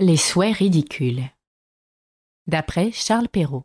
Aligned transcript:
Les 0.00 0.16
souhaits 0.16 0.54
ridicules. 0.54 1.24
D'après 2.46 2.92
Charles 2.92 3.28
Perrault. 3.28 3.64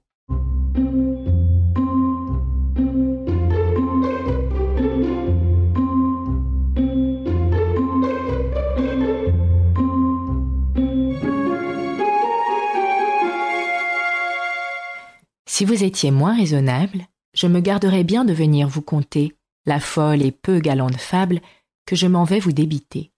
Si 15.45 15.65
vous 15.65 15.83
étiez 15.83 16.09
moins 16.09 16.35
raisonnable, 16.35 17.05
je 17.35 17.45
me 17.45 17.59
garderais 17.59 18.03
bien 18.03 18.25
de 18.25 18.33
venir 18.33 18.67
vous 18.67 18.81
conter 18.81 19.37
la 19.67 19.79
folle 19.79 20.23
et 20.23 20.31
peu 20.31 20.57
galante 20.57 20.97
fable 20.97 21.41
que 21.85 21.95
je 21.95 22.07
m'en 22.07 22.23
vais 22.23 22.39
vous 22.39 22.53
débiter. 22.53 23.12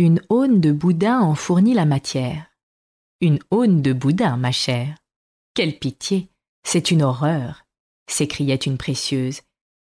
Une 0.00 0.22
aune 0.28 0.60
de 0.60 0.70
boudin 0.70 1.18
en 1.18 1.34
fournit 1.34 1.74
la 1.74 1.84
matière. 1.84 2.46
Une 3.20 3.40
aune 3.50 3.82
de 3.82 3.92
boudin, 3.92 4.36
ma 4.36 4.52
chère. 4.52 4.96
Quelle 5.54 5.76
pitié. 5.76 6.28
C'est 6.62 6.92
une 6.92 7.02
horreur. 7.02 7.66
s'écriait 8.06 8.54
une 8.54 8.78
précieuse, 8.78 9.40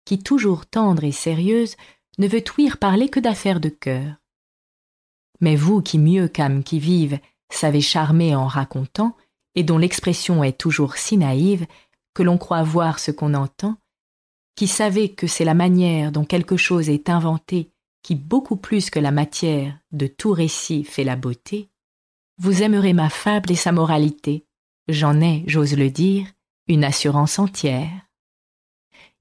qui, 0.05 0.21
toujours 0.21 0.65
tendre 0.65 1.03
et 1.03 1.11
sérieuse, 1.11 1.75
ne 2.19 2.29
veut 2.29 2.45
ouïr 2.57 2.79
parler 2.79 3.09
que 3.09 3.19
d'affaires 3.19 3.59
de 3.59 3.69
cœur. 3.69 4.15
Mais 5.41 5.57
vous 5.57 5.83
qui 5.83 5.99
mieux 5.99 6.29
qu'âme 6.29 6.63
qui 6.63 6.79
vive 6.79 7.19
savez 7.51 7.81
charmer 7.81 8.37
en 8.37 8.47
racontant, 8.47 9.17
et 9.57 9.65
dont 9.65 9.77
l'expression 9.77 10.45
est 10.45 10.57
toujours 10.57 10.99
si 10.99 11.17
naïve 11.17 11.67
que 12.15 12.23
l'on 12.23 12.39
croit 12.39 12.63
voir 12.63 13.01
ce 13.01 13.11
qu'on 13.11 13.35
entend, 13.35 13.77
qui 14.55 14.69
savez 14.69 15.13
que 15.15 15.27
c'est 15.27 15.45
la 15.45 15.55
manière 15.55 16.13
dont 16.13 16.25
quelque 16.25 16.57
chose 16.57 16.91
est 16.91 17.11
inventé 17.11 17.73
qui 18.07 18.15
beaucoup 18.15 18.55
plus 18.55 18.89
que 18.89 19.01
la 19.01 19.11
matière 19.11 19.77
de 19.91 20.07
tout 20.07 20.31
récit 20.31 20.85
fait 20.85 21.03
la 21.03 21.17
beauté, 21.17 21.71
vous 22.39 22.63
aimerez 22.63 22.93
ma 22.93 23.11
fable 23.11 23.51
et 23.51 23.57
sa 23.57 23.73
moralité. 23.73 24.47
J'en 24.87 25.21
ai, 25.21 25.43
j'ose 25.49 25.77
le 25.77 25.91
dire, 25.91 26.29
une 26.69 26.85
assurance 26.85 27.41
entière. 27.41 27.91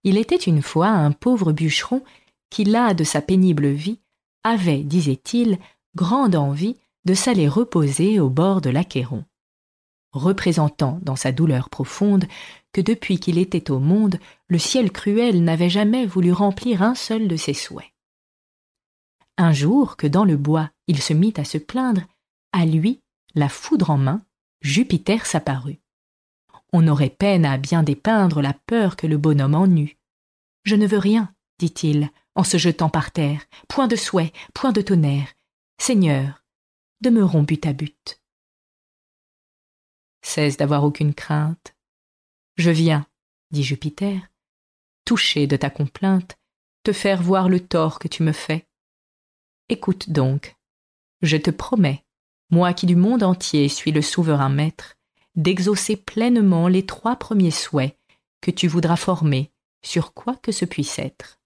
Il 0.04 0.20
était 0.20 0.36
une 0.36 0.62
fois 0.62 0.90
un 0.90 1.12
pauvre 1.12 1.52
bûcheron 1.52 2.04
qui, 2.52 2.64
là 2.64 2.94
de 2.94 3.04
sa 3.04 3.24
pénible 3.24 3.70
vie, 3.70 4.02
avait, 4.44 4.84
disait-il, 4.84 5.58
grande 5.96 6.36
envie 6.36 6.78
de 7.06 7.16
s'aller 7.16 7.48
reposer 7.48 8.20
au 8.20 8.30
bord 8.30 8.62
de 8.62 8.70
l'Achéron, 8.70 9.26
représentant 10.12 11.00
dans 11.02 11.16
sa 11.16 11.32
douleur 11.32 11.72
profonde 11.72 12.26
que 12.72 12.82
depuis 12.82 13.18
qu'il 13.18 13.40
était 13.40 13.72
au 13.72 13.80
monde, 13.80 14.20
le 14.48 14.60
ciel 14.60 14.92
cruel 14.92 15.44
n'avait 15.44 15.72
jamais 15.72 16.06
voulu 16.06 16.32
remplir 16.32 16.84
un 16.84 16.94
seul 16.94 17.28
de 17.28 17.36
ses 17.36 17.56
souhaits. 17.56 17.95
Un 19.38 19.52
jour 19.52 19.98
que 19.98 20.08
dans 20.08 20.26
le 20.26 20.38
bois 20.38 20.72
il 20.88 21.02
se 21.02 21.14
mit 21.14 21.34
à 21.38 21.44
se 21.44 21.58
plaindre, 21.58 22.02
à 22.52 22.66
lui, 22.66 23.02
la 23.34 23.50
foudre 23.50 23.90
en 23.90 23.98
main, 23.98 24.26
Jupiter 24.62 25.26
s'apparut. 25.26 25.82
On 26.72 26.88
aurait 26.88 27.10
peine 27.10 27.46
à 27.46 27.58
bien 27.58 27.84
dépeindre 27.84 28.42
la 28.42 28.54
peur 28.54 28.96
que 28.96 29.08
le 29.08 29.18
bonhomme 29.18 29.56
en 29.56 29.68
eut. 29.68 29.98
Je 30.64 30.76
ne 30.76 30.88
veux 30.88 30.98
rien, 30.98 31.34
dit-il, 31.60 32.10
en 32.36 32.44
se 32.44 32.58
jetant 32.58 32.90
par 32.90 33.12
terre, 33.12 33.46
point 33.68 33.88
de 33.88 33.96
souhait, 33.96 34.34
point 34.54 34.72
de 34.72 34.82
tonnerre. 34.82 35.34
Seigneur, 35.78 36.44
demeurons 37.02 37.44
but 37.44 37.66
à 37.66 37.74
but. 37.74 38.22
Cesse 40.22 40.58
d'avoir 40.58 40.84
aucune 40.84 41.14
crainte. 41.14 41.76
Je 42.58 42.72
viens, 42.72 43.06
dit 43.52 43.64
Jupiter, 43.64 44.30
touché 45.06 45.46
de 45.46 45.56
ta 45.56 45.70
complainte, 45.70 46.38
te 46.84 46.94
faire 46.94 47.22
voir 47.22 47.48
le 47.50 47.60
tort 47.60 48.00
que 48.00 48.08
tu 48.08 48.24
me 48.24 48.32
fais. 48.32 48.68
Écoute 49.68 50.12
donc. 50.12 50.56
Je 51.22 51.38
te 51.38 51.50
promets, 51.50 52.06
moi 52.52 52.74
qui 52.74 52.86
du 52.86 52.96
monde 52.96 53.24
entier 53.24 53.68
suis 53.68 53.92
le 53.92 54.04
souverain 54.04 54.50
maître, 54.50 54.96
d'exaucer 55.36 55.98
pleinement 55.98 56.68
les 56.68 56.86
trois 56.86 57.16
premiers 57.16 57.52
souhaits 57.52 57.98
que 58.42 58.52
tu 58.52 58.68
voudras 58.68 58.96
former 58.96 59.52
sur 59.84 60.14
quoi 60.14 60.36
que 60.36 60.52
ce 60.52 60.66
puisse 60.66 61.00
être. 61.00 61.40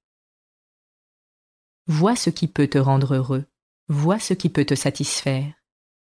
Vois 1.87 2.17
ce 2.17 2.29
qui 2.29 2.47
peut 2.47 2.67
te 2.67 2.77
rendre 2.77 3.15
heureux, 3.15 3.45
vois 3.87 4.19
ce 4.19 4.33
qui 4.33 4.49
peut 4.49 4.65
te 4.65 4.75
satisfaire, 4.75 5.53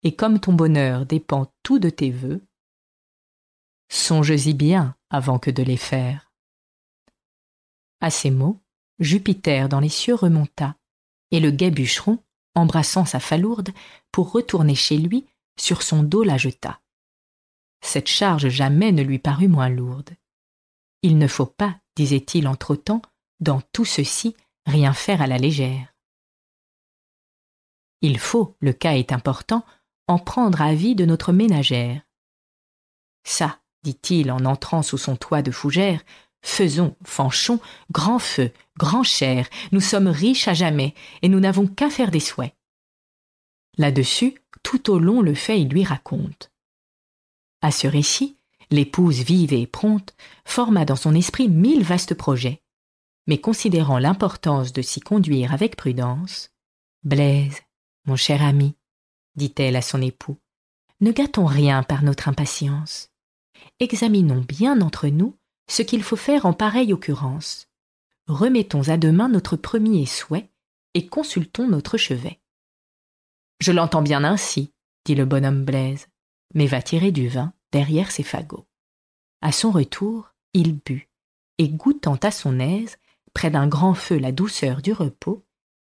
et 0.05 0.15
comme 0.15 0.39
ton 0.39 0.53
bonheur 0.53 1.07
dépend 1.07 1.53
tout 1.65 1.81
de 1.81 1.91
tes 1.91 2.11
vœux, 2.11 2.43
songe-y 3.89 4.55
bien 4.55 4.97
avant 5.11 5.39
que 5.41 5.51
de 5.51 5.63
les 5.63 5.77
faire. 5.77 6.33
À 8.01 8.11
ces 8.11 8.31
mots, 8.31 8.61
Jupiter 9.01 9.69
dans 9.69 9.81
les 9.81 9.89
cieux 9.89 10.15
remonta, 10.15 10.77
et 11.35 11.41
le 11.41 11.51
gai 11.51 11.73
bûcheron, 11.73 12.23
embrassant 12.55 13.05
sa 13.05 13.19
falourde, 13.19 13.71
pour 14.13 14.31
retourner 14.31 14.77
chez 14.77 14.97
lui, 14.97 15.27
sur 15.59 15.83
son 15.83 16.05
dos 16.05 16.23
la 16.23 16.37
jeta. 16.37 16.81
Cette 17.81 18.07
charge 18.07 18.49
jamais 18.49 18.93
ne 18.93 19.03
lui 19.03 19.19
parut 19.19 19.49
moins 19.49 19.69
lourde. 19.69 20.11
Il 21.03 21.19
ne 21.19 21.27
faut 21.27 21.47
pas, 21.47 21.77
disait-il 21.97 22.47
en 22.47 22.55
trottant, 22.55 23.03
dans 23.41 23.61
tout 23.73 23.85
ceci, 23.85 24.37
rien 24.65 24.93
faire 24.93 25.23
à 25.23 25.27
la 25.27 25.37
légère. 25.37 25.93
Il 28.01 28.21
faut, 28.21 28.57
le 28.61 28.73
cas 28.73 28.93
est 28.93 29.11
important, 29.11 29.67
en 30.07 30.21
prendre 30.21 30.63
avis 30.63 30.95
de 30.95 31.05
notre 31.05 31.33
ménagère. 31.33 32.03
Ça, 33.25 33.59
dit-il 33.83 34.31
en 34.31 34.45
entrant 34.45 34.83
sous 34.83 34.99
son 34.99 35.17
toit 35.17 35.43
de 35.43 35.51
fougère, 35.51 36.05
Faisons, 36.45 36.95
Fanchon, 37.05 37.59
grand 37.91 38.19
feu, 38.19 38.53
grand 38.77 39.03
cher, 39.03 39.49
nous 39.73 39.81
sommes 39.81 40.09
riches 40.09 40.47
à 40.47 40.53
jamais, 40.53 40.95
et 41.23 41.31
nous 41.31 41.41
n'avons 41.41 41.67
qu'à 41.67 41.89
faire 41.89 42.11
des 42.11 42.21
souhaits. 42.21 42.55
Là-dessus, 43.79 44.35
tout 44.63 44.91
au 44.91 44.99
long 44.99 45.23
le 45.23 45.35
fait 45.35 45.59
il 45.59 45.69
lui 45.69 45.85
raconte. 45.85 46.53
À 47.63 47.71
ce 47.71 47.87
récit, 47.87 48.37
l'épouse 48.71 49.23
vive 49.23 49.55
et 49.55 49.67
prompte 49.67 50.15
forma 50.45 50.85
dans 50.85 50.97
son 50.97 51.15
esprit 51.15 51.49
mille 51.49 51.83
vastes 51.83 52.15
projets, 52.15 52.61
mais 53.27 53.39
considérant 53.39 53.99
l'importance 53.99 54.75
de 54.75 54.83
s'y 54.83 55.01
conduire 55.01 55.55
avec 55.55 55.77
prudence, 55.77 56.51
Blaise, 57.05 57.63
mon 58.05 58.17
cher 58.17 58.43
ami, 58.43 58.77
dit-elle 59.35 59.77
à 59.77 59.83
son 59.83 60.03
époux, 60.03 60.37
ne 61.01 61.11
gâtons 61.11 61.47
rien 61.47 61.83
par 61.83 62.03
notre 62.03 62.29
impatience. 62.29 63.09
Examinons 63.81 64.45
bien 64.47 64.83
entre 64.83 65.09
nous 65.09 65.39
ce 65.69 65.83
qu'il 65.83 66.03
faut 66.03 66.17
faire 66.17 66.47
en 66.47 66.53
pareille 66.53 66.93
occurrence. 66.93 67.69
Remettons 68.27 68.89
à 68.89 68.97
demain 68.97 69.29
notre 69.29 69.57
premier 69.57 70.07
souhait 70.07 70.51
et 70.95 71.07
consultons 71.07 71.69
notre 71.69 71.97
chevet. 71.97 72.41
Je 73.61 73.73
l'entends 73.73 74.03
bien 74.03 74.25
ainsi, 74.25 74.73
dit 75.05 75.15
le 75.15 75.25
bonhomme 75.25 75.65
Blaise, 75.65 76.09
mais 76.55 76.67
va 76.67 76.83
tirer 76.83 77.13
du 77.13 77.29
vin 77.29 77.53
derrière 77.73 78.11
ses 78.11 78.23
fagots. 78.23 78.67
À 79.43 79.53
son 79.53 79.71
retour, 79.71 80.33
il 80.55 80.79
but, 80.79 81.09
et 81.59 81.69
goûtant 81.69 82.19
à 82.23 82.31
son 82.31 82.61
aise, 82.61 82.97
près 83.35 83.51
d'un 83.51 83.67
grand 83.67 83.95
feu 83.95 84.19
la 84.19 84.33
douceur 84.33 84.81
du 84.81 84.93
repos, 84.93 85.45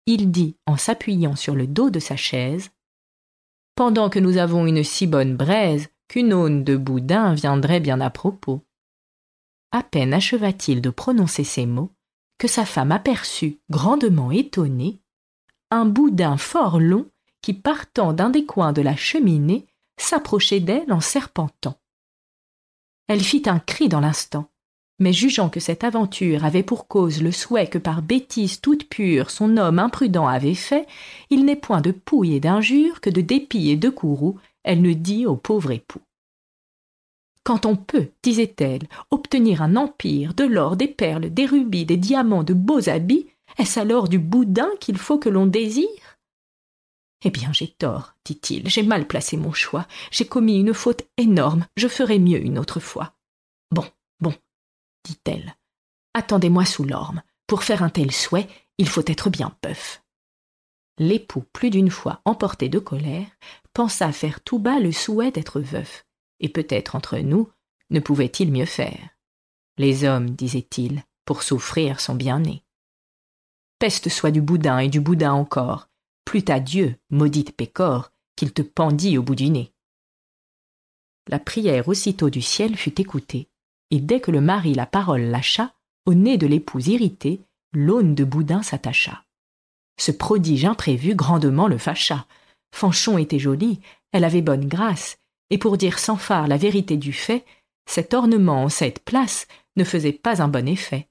il 0.06 0.30
dit 0.30 0.56
en 0.66 0.76
s'appuyant 0.76 1.36
sur 1.36 1.54
le 1.54 1.66
dos 1.66 1.90
de 1.90 2.00
sa 2.00 2.16
chaise 2.16 2.70
Pendant 3.74 4.10
que 4.10 4.18
nous 4.18 4.36
avons 4.36 4.66
une 4.66 4.84
si 4.84 5.06
bonne 5.06 5.36
braise 5.36 5.88
qu'une 6.08 6.32
aune 6.32 6.64
de 6.64 6.76
boudin 6.76 7.34
viendrait 7.34 7.80
bien 7.80 8.00
à 8.00 8.10
propos. 8.10 8.62
À 9.74 9.82
peine 9.82 10.14
acheva-t-il 10.14 10.80
de 10.80 10.90
prononcer 10.90 11.42
ces 11.42 11.66
mots 11.66 11.90
que 12.38 12.46
sa 12.46 12.64
femme 12.64 12.92
aperçut, 12.92 13.58
grandement 13.70 14.30
étonnée, 14.30 15.00
un 15.72 15.84
boudin 15.84 16.36
fort 16.36 16.78
long 16.78 17.10
qui, 17.42 17.54
partant 17.54 18.12
d'un 18.12 18.30
des 18.30 18.44
coins 18.44 18.72
de 18.72 18.82
la 18.82 18.94
cheminée, 18.94 19.66
s'approchait 19.96 20.60
d'elle 20.60 20.92
en 20.92 21.00
serpentant. 21.00 21.74
Elle 23.08 23.20
fit 23.20 23.42
un 23.46 23.58
cri 23.58 23.88
dans 23.88 23.98
l'instant, 23.98 24.48
mais 25.00 25.12
jugeant 25.12 25.48
que 25.48 25.58
cette 25.58 25.82
aventure 25.82 26.44
avait 26.44 26.62
pour 26.62 26.86
cause 26.86 27.20
le 27.20 27.32
souhait 27.32 27.66
que 27.66 27.78
par 27.78 28.00
bêtise 28.00 28.60
toute 28.60 28.88
pure 28.88 29.28
son 29.28 29.56
homme 29.56 29.80
imprudent 29.80 30.28
avait 30.28 30.54
fait, 30.54 30.86
il 31.30 31.44
n'est 31.44 31.56
point 31.56 31.80
de 31.80 31.90
pouille 31.90 32.36
et 32.36 32.40
d'injure 32.40 33.00
que 33.00 33.10
de 33.10 33.22
dépit 33.22 33.70
et 33.70 33.76
de 33.76 33.90
courroux 33.90 34.38
elle 34.62 34.82
ne 34.82 34.92
dit 34.92 35.26
au 35.26 35.34
pauvre 35.34 35.72
époux. 35.72 36.00
Quand 37.44 37.66
on 37.66 37.76
peut, 37.76 38.08
disait-elle, 38.22 38.88
obtenir 39.10 39.60
un 39.60 39.76
empire, 39.76 40.32
de 40.32 40.44
l'or, 40.44 40.76
des 40.76 40.88
perles, 40.88 41.28
des 41.28 41.44
rubis, 41.44 41.84
des 41.84 41.98
diamants, 41.98 42.42
de 42.42 42.54
beaux 42.54 42.88
habits, 42.88 43.26
est-ce 43.58 43.78
alors 43.78 44.08
du 44.08 44.18
boudin 44.18 44.70
qu'il 44.80 44.96
faut 44.96 45.18
que 45.18 45.28
l'on 45.28 45.46
désire? 45.46 46.18
Eh 47.22 47.30
bien, 47.30 47.52
j'ai 47.52 47.68
tort, 47.68 48.14
dit-il, 48.24 48.68
j'ai 48.68 48.82
mal 48.82 49.06
placé 49.06 49.36
mon 49.36 49.52
choix, 49.52 49.86
j'ai 50.10 50.26
commis 50.26 50.58
une 50.58 50.72
faute 50.72 51.02
énorme, 51.18 51.66
je 51.76 51.86
ferai 51.88 52.18
mieux 52.18 52.42
une 52.42 52.58
autre 52.58 52.80
fois. 52.80 53.14
Bon, 53.70 53.86
bon, 54.20 54.34
dit-elle, 55.04 55.54
attendez-moi 56.14 56.64
sous 56.64 56.84
l'orme. 56.84 57.22
Pour 57.46 57.62
faire 57.62 57.82
un 57.82 57.90
tel 57.90 58.10
souhait, 58.10 58.48
il 58.78 58.88
faut 58.88 59.04
être 59.06 59.28
bien 59.28 59.54
peuf. 59.60 60.02
L'époux, 60.98 61.44
plus 61.52 61.68
d'une 61.68 61.90
fois 61.90 62.22
emporté 62.24 62.70
de 62.70 62.78
colère, 62.78 63.26
pensa 63.74 64.12
faire 64.12 64.40
tout 64.40 64.58
bas 64.58 64.80
le 64.80 64.92
souhait 64.92 65.30
d'être 65.30 65.60
veuf 65.60 66.06
et 66.40 66.48
peut-être 66.48 66.96
entre 66.96 67.18
nous, 67.18 67.50
ne 67.90 68.00
pouvait-il 68.00 68.50
mieux 68.50 68.66
faire. 68.66 69.10
Les 69.76 70.04
hommes, 70.04 70.30
disait-il, 70.30 71.02
pour 71.24 71.42
souffrir 71.42 72.00
sont 72.00 72.14
bien 72.14 72.40
nés. 72.40 72.62
Peste 73.78 74.08
soit 74.08 74.30
du 74.30 74.40
boudin 74.40 74.78
et 74.78 74.88
du 74.88 75.00
boudin 75.00 75.32
encore. 75.32 75.88
Plût 76.24 76.44
à 76.48 76.60
Dieu, 76.60 76.96
maudite 77.10 77.56
pécore, 77.56 78.10
qu'il 78.36 78.52
te 78.52 78.62
pendit 78.62 79.18
au 79.18 79.22
bout 79.22 79.34
du 79.34 79.50
nez. 79.50 79.72
La 81.28 81.38
prière 81.38 81.88
aussitôt 81.88 82.30
du 82.30 82.42
ciel 82.42 82.76
fut 82.76 83.00
écoutée, 83.00 83.48
et 83.90 84.00
dès 84.00 84.20
que 84.20 84.30
le 84.30 84.40
mari 84.40 84.74
la 84.74 84.86
parole 84.86 85.22
lâcha, 85.22 85.74
au 86.06 86.14
nez 86.14 86.36
de 86.36 86.46
l'épouse 86.46 86.88
irritée, 86.88 87.40
l'aune 87.72 88.14
de 88.14 88.24
boudin 88.24 88.62
s'attacha. 88.62 89.24
Ce 89.98 90.10
prodige 90.10 90.64
imprévu 90.64 91.14
grandement 91.14 91.68
le 91.68 91.78
fâcha. 91.78 92.26
Fanchon 92.74 93.18
était 93.18 93.38
jolie, 93.38 93.80
elle 94.12 94.24
avait 94.24 94.42
bonne 94.42 94.66
grâce, 94.66 95.18
et 95.50 95.58
pour 95.58 95.76
dire 95.76 95.98
sans 95.98 96.16
phare 96.16 96.48
la 96.48 96.56
vérité 96.56 96.96
du 96.96 97.12
fait, 97.12 97.44
cet 97.86 98.14
ornement 98.14 98.64
en 98.64 98.68
cette 98.68 99.00
place 99.00 99.46
ne 99.76 99.84
faisait 99.84 100.12
pas 100.12 100.42
un 100.42 100.48
bon 100.48 100.66
effet, 100.68 101.08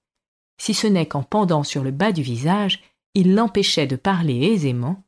si 0.57 0.73
ce 0.73 0.87
n'est 0.87 1.07
qu'en 1.07 1.23
pendant 1.23 1.63
sur 1.63 1.83
le 1.83 1.91
bas 1.91 2.11
du 2.11 2.21
visage, 2.21 2.81
il 3.15 3.35
l'empêchait 3.35 3.87
de 3.87 3.95
parler 3.95 4.51
aisément. 4.53 5.03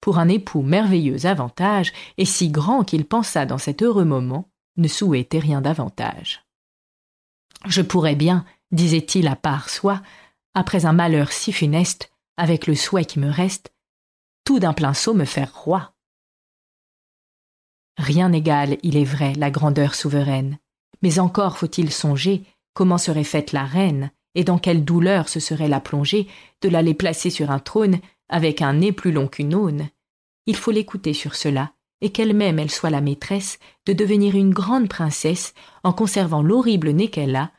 Pour 0.00 0.18
un 0.18 0.28
époux 0.28 0.62
merveilleux 0.62 1.26
avantage, 1.26 1.92
et 2.18 2.24
si 2.24 2.50
grand 2.50 2.84
qu'il 2.84 3.04
pensa 3.04 3.46
dans 3.46 3.58
cet 3.58 3.82
heureux 3.82 4.04
moment, 4.04 4.50
ne 4.76 4.88
souhaitait 4.88 5.38
rien 5.38 5.60
davantage. 5.60 6.44
Je 7.66 7.82
pourrais 7.82 8.16
bien, 8.16 8.44
disait-il 8.72 9.28
à 9.28 9.36
part 9.36 9.70
soi, 9.70 10.02
après 10.54 10.86
un 10.86 10.92
malheur 10.92 11.32
si 11.32 11.52
funeste, 11.52 12.12
avec 12.36 12.66
le 12.66 12.74
souhait 12.74 13.04
qui 13.04 13.18
me 13.20 13.30
reste, 13.30 13.72
tout 14.44 14.58
d'un 14.58 14.72
plein 14.72 14.94
saut 14.94 15.14
me 15.14 15.24
faire 15.24 15.54
roi. 15.54 15.94
Rien 17.98 18.30
n'égale, 18.30 18.78
il 18.82 18.96
est 18.96 19.04
vrai, 19.04 19.34
la 19.34 19.50
grandeur 19.50 19.94
souveraine, 19.94 20.58
mais 21.02 21.18
encore 21.18 21.58
faut-il 21.58 21.90
songer 21.90 22.42
comment 22.74 22.98
serait 22.98 23.24
faite 23.24 23.52
la 23.52 23.64
reine, 23.64 24.10
et 24.34 24.44
dans 24.44 24.58
quelle 24.58 24.84
douleur 24.84 25.28
ce 25.28 25.40
serait 25.40 25.68
la 25.68 25.80
plongée 25.80 26.26
de 26.62 26.68
l'aller 26.68 26.94
placer 26.94 27.28
sur 27.30 27.50
un 27.50 27.58
trône 27.58 27.98
avec 28.28 28.62
un 28.62 28.74
nez 28.74 28.92
plus 28.92 29.12
long 29.12 29.28
qu'une 29.28 29.54
aune. 29.54 29.88
Il 30.46 30.56
faut 30.56 30.70
l'écouter 30.70 31.12
sur 31.12 31.34
cela, 31.34 31.72
et 32.00 32.10
qu'elle-même 32.10 32.58
elle 32.58 32.70
soit 32.70 32.90
la 32.90 33.00
maîtresse 33.00 33.58
de 33.86 33.92
devenir 33.92 34.34
une 34.34 34.54
grande 34.54 34.88
princesse 34.88 35.54
en 35.84 35.92
conservant 35.92 36.42
l'horrible 36.42 36.90
nez 36.90 37.08
qu'elle 37.08 37.36
a, 37.36 37.52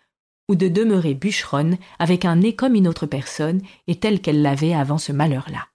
ou 0.49 0.55
de 0.55 0.67
demeurer 0.67 1.13
bûcheronne 1.13 1.77
avec 1.99 2.25
un 2.25 2.37
nez 2.37 2.55
comme 2.55 2.75
une 2.75 2.87
autre 2.87 3.05
personne 3.05 3.61
et 3.87 3.99
telle 3.99 4.19
qu'elle 4.19 4.41
l'avait 4.41 4.73
avant 4.73 4.97
ce 4.97 5.11
malheur-là. 5.11 5.67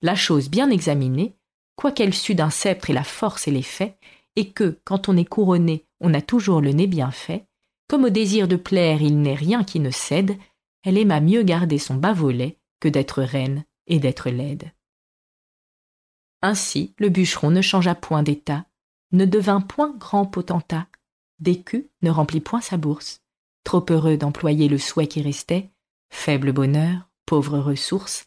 La 0.00 0.14
chose 0.14 0.48
bien 0.48 0.70
examinée, 0.70 1.36
quoiqu'elle 1.76 2.14
sût 2.14 2.34
d'un 2.34 2.50
sceptre 2.50 2.90
et 2.90 2.94
la 2.94 3.04
force 3.04 3.48
et 3.48 3.50
l'effet, 3.50 3.96
et 4.36 4.50
que, 4.50 4.80
quand 4.84 5.08
on 5.08 5.16
est 5.16 5.24
couronné, 5.24 5.84
on 6.00 6.14
a 6.14 6.20
toujours 6.20 6.60
le 6.60 6.72
nez 6.72 6.86
bien 6.86 7.10
fait, 7.10 7.46
comme 7.88 8.04
au 8.04 8.10
désir 8.10 8.48
de 8.48 8.56
plaire 8.56 9.02
il 9.02 9.20
n'est 9.20 9.34
rien 9.34 9.64
qui 9.64 9.80
ne 9.80 9.90
cède, 9.90 10.36
elle 10.84 10.98
aima 10.98 11.20
mieux 11.20 11.42
garder 11.42 11.78
son 11.78 11.94
bas 11.94 12.12
volet 12.12 12.58
que 12.80 12.88
d'être 12.88 13.22
reine 13.22 13.64
et 13.86 13.98
d'être 13.98 14.30
laide. 14.30 14.72
Ainsi 16.40 16.94
le 16.98 17.08
bûcheron 17.08 17.50
ne 17.50 17.62
changea 17.62 17.94
point 17.94 18.22
d'état, 18.22 18.64
ne 19.12 19.24
devint 19.26 19.60
point 19.60 19.94
grand 19.96 20.26
potentat, 20.26 20.88
d'écus 21.38 21.84
ne 22.02 22.10
remplit 22.10 22.40
point 22.40 22.60
sa 22.60 22.76
bourse, 22.76 23.20
trop 23.64 23.84
heureux 23.90 24.16
d'employer 24.16 24.68
le 24.68 24.78
souhait 24.78 25.06
qui 25.06 25.22
restait, 25.22 25.70
faible 26.10 26.52
bonheur, 26.52 27.08
pauvre 27.26 27.58
ressource, 27.58 28.24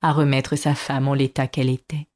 à 0.00 0.12
remettre 0.12 0.56
sa 0.56 0.74
femme 0.74 1.06
en 1.06 1.14
l'état 1.14 1.46
qu'elle 1.46 1.70
était. 1.70 2.08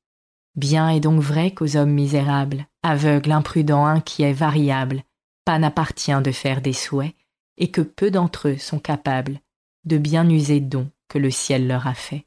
Bien 0.56 0.88
est 0.88 1.00
donc 1.00 1.20
vrai 1.20 1.52
qu'aux 1.52 1.76
hommes 1.76 1.92
misérables, 1.92 2.66
aveugles, 2.82 3.32
imprudents, 3.32 3.86
inquiets, 3.86 4.32
variables, 4.32 5.02
pas 5.44 5.58
n'appartient 5.58 6.20
de 6.22 6.32
faire 6.32 6.62
des 6.62 6.72
souhaits, 6.72 7.14
et 7.58 7.70
que 7.70 7.82
peu 7.82 8.10
d'entre 8.10 8.48
eux 8.48 8.56
sont 8.56 8.78
capables 8.78 9.40
de 9.84 9.98
bien 9.98 10.28
user 10.28 10.60
dons 10.60 10.90
que 11.08 11.18
le 11.18 11.30
ciel 11.30 11.68
leur 11.68 11.86
a 11.86 11.94
faits. 11.94 12.22